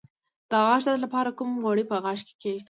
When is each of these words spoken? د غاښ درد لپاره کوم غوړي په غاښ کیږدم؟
د 0.49 0.51
غاښ 0.65 0.81
درد 0.87 0.99
لپاره 1.03 1.29
کوم 1.37 1.49
غوړي 1.63 1.83
په 1.87 1.95
غاښ 2.03 2.19
کیږدم؟ 2.41 2.59